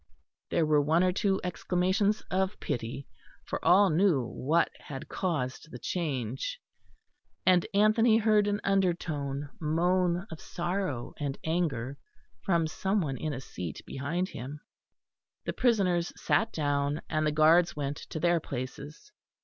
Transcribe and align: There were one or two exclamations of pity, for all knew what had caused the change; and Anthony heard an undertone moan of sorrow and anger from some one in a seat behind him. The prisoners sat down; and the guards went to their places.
There 0.49 0.65
were 0.65 0.81
one 0.81 1.03
or 1.03 1.11
two 1.11 1.39
exclamations 1.43 2.21
of 2.31 2.59
pity, 2.59 3.05
for 3.45 3.63
all 3.63 3.91
knew 3.91 4.25
what 4.25 4.71
had 4.79 5.07
caused 5.07 5.69
the 5.69 5.77
change; 5.77 6.59
and 7.45 7.67
Anthony 7.71 8.17
heard 8.17 8.47
an 8.47 8.61
undertone 8.63 9.51
moan 9.59 10.25
of 10.31 10.41
sorrow 10.41 11.13
and 11.19 11.37
anger 11.43 11.99
from 12.43 12.65
some 12.65 12.99
one 12.99 13.17
in 13.17 13.31
a 13.31 13.39
seat 13.39 13.83
behind 13.85 14.29
him. 14.29 14.61
The 15.45 15.53
prisoners 15.53 16.11
sat 16.19 16.51
down; 16.51 17.03
and 17.07 17.23
the 17.27 17.31
guards 17.31 17.75
went 17.75 17.97
to 17.97 18.19
their 18.19 18.39
places. 18.39 19.11